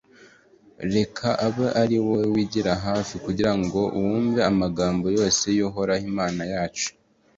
[0.95, 6.89] reka abe ari wowe wigira hafi kugira ngo wumve amagambo yose y’uhoraho imana yacu,